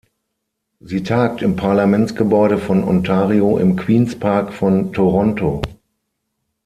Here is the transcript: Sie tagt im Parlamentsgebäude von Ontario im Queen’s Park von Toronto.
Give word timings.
Sie 0.79 1.03
tagt 1.03 1.43
im 1.43 1.55
Parlamentsgebäude 1.55 2.57
von 2.57 2.83
Ontario 2.83 3.59
im 3.59 3.75
Queen’s 3.75 4.17
Park 4.17 4.51
von 4.51 4.91
Toronto. 4.93 5.61